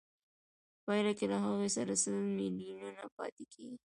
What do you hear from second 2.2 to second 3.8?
میلیونه پاتېږي